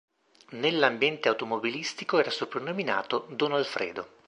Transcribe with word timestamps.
Nell'ambiente 0.53 1.27
automobilistico 1.29 2.17
era 2.17 2.31
soprannominato 2.31 3.27
"Don 3.29 3.51
Alfredo". 3.51 4.07